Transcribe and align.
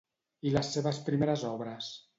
I 0.51 0.53
les 0.55 0.71
seves 0.77 1.01
primeres 1.11 1.47
obres? 1.55 1.97